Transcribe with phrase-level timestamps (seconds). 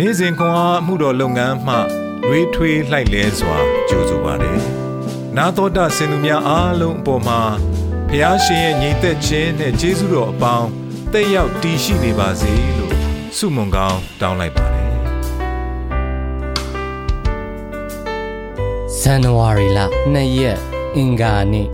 [0.00, 1.76] နေ့စဉ်ခွန်အားမှုတော်လုပ်ငန်းမှ
[2.26, 3.56] ရွေးထွေးလှိုက်လဲစွာ
[3.88, 4.60] ကြိုဆိုပါတယ်။
[5.36, 7.40] နာတော်တာစင်သူများအားလုံးအပေါ်မှာ
[8.08, 10.68] ဖះရှင်ရဲ့ညီသက်ခြင်းနဲ့ကျေးဇူးတော်အပေါင်း
[11.12, 12.94] တက်ရောက်တည်ရှိနေပါစေလို့
[13.36, 14.90] ဆုမွန်ကောင်းတောင်းလိုက်ပါတယ်။
[19.00, 19.80] ဇန်နဝါရီလ
[20.14, 20.58] 2ရက်
[20.96, 21.68] အင်္ဂါနေ့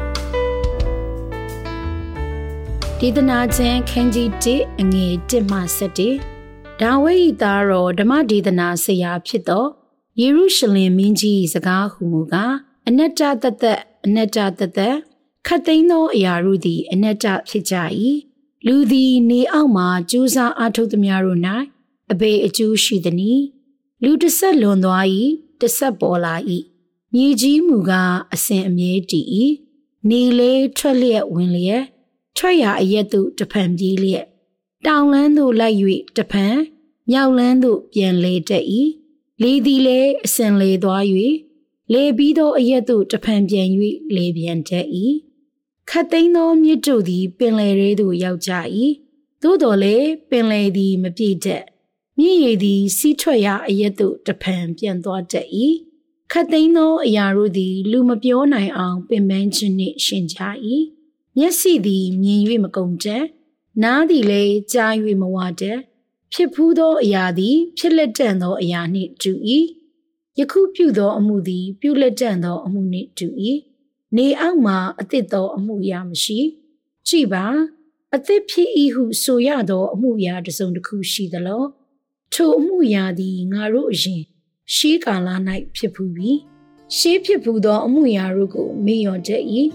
[2.99, 6.32] ဒေသနာချင်းခန်းကြီး1အငယ်1မှ7
[6.83, 9.67] ဒါဝိဒ်သားတော်ဓမ္မဒေသနာဆရာဖြစ်သော
[10.21, 12.55] ယေရုရှလင်မင်းကြီးစကားဟုမူကား
[12.89, 14.97] အနတ္တတသက်အနတ္တတသက်
[15.47, 17.77] ခတ်သိမ်းသောအရာတို့သည် အနတ္တဖြစ်ကြ၏
[18.67, 21.41] လူသည် နေအောက်မှကြိုးစားအားထုတ်သမျှတို့၌
[22.13, 23.41] အဘေအကျိုးရှိသည်။
[24.03, 25.07] လူတစ်ဆက်လွန်သွား၏
[25.61, 26.35] တစ်ဆက်ပေါ်လာ၏
[27.15, 29.27] မြေကြီးမူကားအစဉ်အမြဲတည်၏
[30.09, 31.85] နေလေးထွက်လျက်ဝင်လျက်
[32.37, 34.27] ထွက်ရအရက်သို့တဖန်ပြေးလျက်
[34.87, 35.77] တောင်လန်းသို့လိုက်၍
[36.17, 36.57] တဖန်
[37.11, 38.65] မြောက်လန်းသို့ပြန်လေတက်၏
[39.43, 41.05] လေသည်လည်းအစဉ်လေသွား၍
[41.93, 43.69] လေပြီးသောအရက်သို့တဖန်ပြန်၍
[44.17, 44.87] လေပြန်တက်၏
[45.91, 48.53] ခတ်သိမ်းသောမြစ်တို့သည် ပင်လယ်ရဲသို့ရောက်ကြ၏
[49.43, 51.65] သို့တော်လည်းပင်လယ်သည်မပြည့်တတ်
[52.19, 55.49] မြစ်ရည်သည် စီးထွက်ရာအရက်သို့တဖန်ပြန်သွားတတ်၏
[56.33, 60.39] ခတ်သိမ်းသောအရာတို့သည် လူမပြောနိုင်အောင် ပင်ပန်းခြင်းနှင့်ရှင်ကြ၏
[61.37, 63.25] မျက်စိသည်မြင်၍မကုန်တတ်
[63.81, 64.93] နားသည်လည်းကြား၍
[65.23, 65.79] မဝတတ်
[66.33, 69.33] ဖြစ်ဖူးသောအရာသည် ဖြစ်လက်တန့်သောအရာနှင့်တူ၏
[70.39, 73.29] ယခုပြုသောအမှုသည် ပြုလက်တန့်သောအမှုနှင့်တူ၏
[74.17, 76.39] နေအောက်မှာအသစ်သောအမှုရာမရှိ
[77.09, 77.45] ကြည်ပါ
[78.15, 81.65] အသစ်ဖြစ်၏ဟုဆိုရသောအမှုရာတစ်စုံတစ်ခုရှိသလော
[82.33, 84.23] ထိုအမှုရာသည်ငါတို့အရင်
[84.75, 85.29] ရှေးကာလ၌
[85.77, 86.39] ဖြစ်ဖူးပြီး
[86.97, 89.45] ရှေးဖြစ်ဖူးသောအမှုရာတို့ကိုမေ့လျော့တတ်၏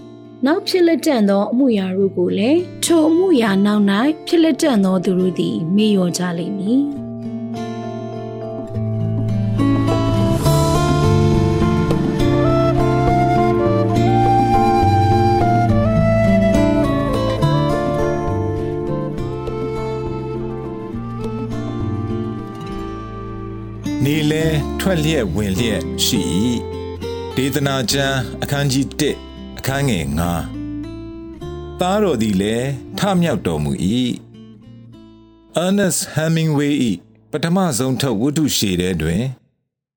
[0.46, 3.84] နောက်ဖြစ်လက်တန့်သောအမှုရာတို့ကိုလည်းထိုအမှုရာနောက်၌
[4.26, 6.82] ဖြစ်လက်တန့်သောသူတို့သည်မေ့လျော့ကြလိမ့်မည်
[24.04, 24.44] နေလဲ
[24.80, 26.20] ထွက်လျက်ဝင်လျက်ရှိ၏
[27.36, 29.27] ဒေသနာကျမ်းအခန်းကြီး1
[29.68, 30.06] အခန်းငယ်
[30.94, 32.68] 9သားတော်သည်လည်း
[32.98, 33.72] ထမြောက်တော်မူ၏။
[35.64, 36.74] Ernest Hemingway
[37.32, 39.24] ၏ပထမဆုံးထုတ်ဝတ္ထုရှည်တဲ့တွင်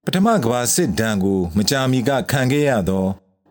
[0.06, 3.08] ပထမကဘာစစ်ဒဏ်ကို မကြာမီကခံခဲ့ရသော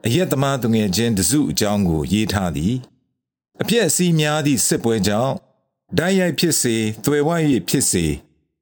[0.07, 2.75] အယက်သမားသူငယ်ချင်းတစုအကြောင်းကို ရေးထားသည်။
[3.61, 5.35] အပြည့်အစည်းများသည့်စစ်ပွဲကြောင့်
[5.99, 7.31] ဓာတ်ရိုက်ဖြစ်စေသွယ်ဝ၍
[7.69, 8.05] ဖြစ်စေ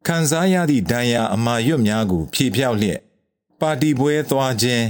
[0.07, 3.01] ခံစားရသည့်ဒဏ်ရာအမာရွတ်များကို ဖြေဖြောက်လျက်
[3.61, 4.85] ပါတီပွဲသွားခြင်း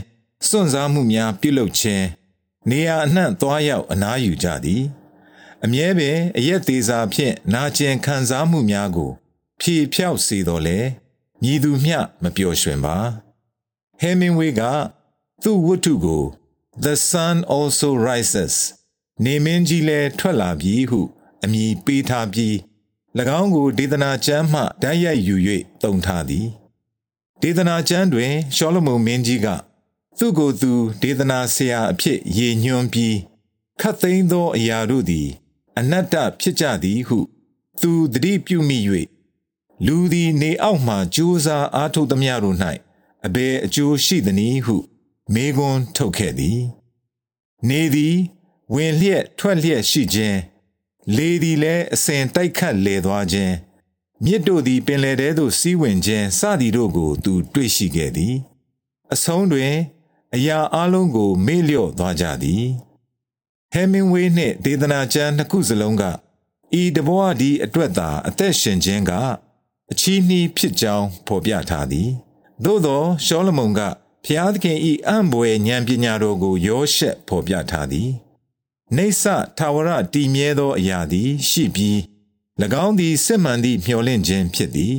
[0.48, 2.06] စွန့်စားမှုများပြုလုပ်ခြင်း
[2.70, 4.84] နေရာအနှံ့သွားရောက်အနားယူကြသည်
[5.64, 9.10] အမြဲပင်အရက်သေးစာဖြင့်နာကျင်ခံစားမှုများကို
[9.60, 10.78] ဖြေဖြောက်စေတော်လဲ
[11.42, 12.96] ညီသူမျှမပျော်ရွှင်ပါ
[14.00, 14.62] ဟဲမင်ဝေးက
[15.42, 16.24] သူ့ဝတ္ထုကို
[16.84, 18.54] The sun also rises
[19.24, 21.00] နေမင်းကြီးလဲထွက်လာပြီဟု
[21.44, 22.54] အမည်ပေးထားပြီး၎
[23.40, 25.36] င်းကိုဒေသနာကျမ်းမှဓာတ်ရိုက်ယူ၍
[25.82, 26.46] သုံးထားသည်
[27.42, 29.46] ဒေသနာကျမ်းတွင်ရှောလမုန်မင်းကြီးက
[30.18, 33.16] သူ့ကိုယ်သူဒေသနာဆရာအဖြစ်ရေညွှန်းပြီး
[33.80, 35.28] ခတ်သိမ်းသောအရာတို့သည်
[35.78, 37.18] အနတ္တဖြစ်ကြသည်ဟု
[37.80, 38.78] သူတတိပြုမိ၍
[39.86, 42.56] လူသည်နေအောက်မှကြိုးစားအားထုတ်သမျှတို့၌
[43.26, 44.76] အဘယ်အကျိုးရှိသနည်းဟု
[45.34, 46.60] မေးခွန်းထုတ်ခဲ့သည်
[47.68, 48.16] နေသည်
[48.74, 50.38] ဝင်လျက်ထွက်လျက်ရှိခြင်း
[51.16, 53.54] လေသည်လည်းအစဉ်တိုက်ခတ်လေသွားခြင်း
[54.24, 58.34] မြစ်တို့သည်ပင်လယ်ထဲသို့စီးဝင်ခြင်းစသည်တို့ကို သူတွေ့ရှိခဲ့သည်
[59.12, 59.74] အဆုံးတွင်
[60.34, 62.64] အရာအလုံးကို မေ့လျော့သွားကြသည်
[63.72, 66.04] ဟဲမင်ဝေးနှင့်ဒေသနာကျမ်းနှစ်ခုစလုံးက
[66.80, 69.12] ဤတဘဝဒီအတွက်သာအသက်ရှင်ခြင်းက
[69.92, 72.08] အချီးနှီးဖြစ်ကြောင်းဖော်ပြထားသည်
[72.64, 73.80] သို့သောရှောလမုန်က
[74.24, 78.10] ဖျားသခင်ဤအံ့ဘွယ်ဉာဏ်ပညာတော်ကိုရောရှက်ဖော်ပြထားသည်
[78.96, 79.22] နေဆ
[79.58, 81.96] ထာဝရတည်မြဲသောအရာသည် ရှိပြီး၎
[82.84, 84.94] င်းသည်စစ်မှန်သည့်မျှော်လင့်ခြင်းဖြစ်သည်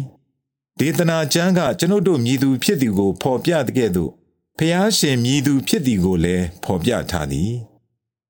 [0.79, 4.11] ဒေသနာကျမ်းကကျွန်ုပ်တို့မြည်သူဖြစ်သူကိုဖော်ပြတဲ့ကဲ့သို့
[4.61, 7.51] ဖျားရှင်မြည်သူဖြစ်သည်ကိုလည်းဖော်ပြထားသည်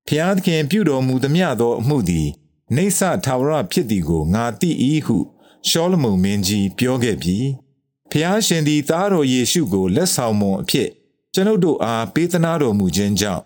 [0.08, 2.28] ဖျားသခင်ပြုတော်မူသမျှသောအမှုသည်
[2.76, 4.70] နေဆထာဝရဖြစ်သည်ကိုငါသိ၏
[5.06, 5.16] ဟု
[5.68, 7.46] ရှောလမုန်မင်းကြီးပြောခဲ့ပြီး
[8.10, 10.88] ဖျားရှင်သည်သားတော်ယေရှုကိုလက်ဆောင်မွန်အဖြစ်
[11.34, 13.42] ကျွန်ုပ်တို့အားပေးသနာတော်မူခြင်းကြောင့်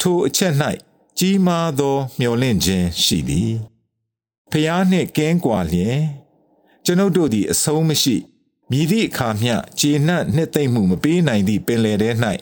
[0.00, 0.54] ထိုအချက်၌
[1.18, 3.52] ကြီးမားသော မျှော်လင့်ခြင်းရှိသည်
[4.50, 6.00] ဖျားနှင့်ကင်းကွာလျင်
[6.84, 8.16] ကျွန်ုပ်တို့သည်အဆုံးမရှိ
[8.74, 12.10] မြည်သည့်အခါမျှခြေနှံ့နှစ်သိမ့်မှုမပေးနိုင်သည့်ပင်လယ်ထဲ၌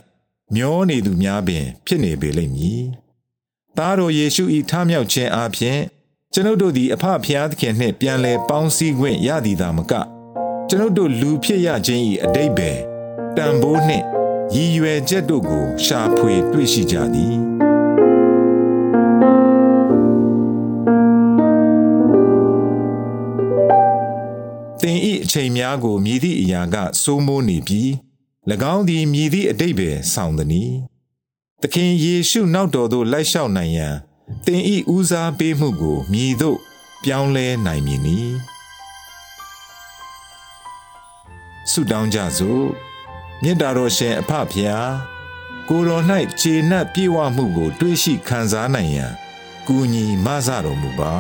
[0.55, 2.82] မျောနေသူများပင် ဖြစ်နေပေလိမ့်မည်။
[3.79, 5.79] သားတော်ယေရှု၏ထမြောက်ခြင်းအပြင်
[6.32, 9.93] ကျွန်ုပ်တို့သည်အဖဖျားသခင်နှင့်ပြန်လည်ပေါင်းစည်းခွင့်ရသည်သာမက
[10.69, 12.70] ကျွန်ုပ်တို့လူဖြစ်ရခြင်း၏အတိတ်ပဲ
[13.37, 14.05] တန်ဖိုးနှင့်
[14.55, 17.51] ရည်ရွယ်ချက်တို့ကိုရှာဖွေတွေ့ရှိကြသည်
[24.82, 27.88] သင်၏အချိန်များကိုမြည်သည့်အရာကစိုးမိုးနေပြီး၎
[28.75, 30.73] င်းသည်မြည်သည့်အတိတ်ပဲဆောင်သည်။
[31.62, 33.94] သခင်ယေရှုနောက်တော်သို့လိုက်လျှောက်နိုင်ရန်
[34.46, 34.62] သင်၏
[34.94, 36.58] ဦးစားပေးမှုကိုမြည်သို့
[37.05, 38.19] ပြောင်းလဲနိုင်မည်နီ
[41.70, 42.67] ဆုတောင်းကြစို့
[43.43, 44.90] မေတ္တာတော်ရှင်အဖဖျား
[45.69, 46.05] ကိုယ်တော်၌
[46.40, 49.12] ခြေနှက်ပြေဝမှုကို တွေးရှိခံစားနိုင်ရန်
[49.67, 51.14] ကူညီမဆတော်မူပါ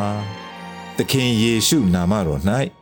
[0.96, 2.42] သခင်ယေရှုနာမတော်၌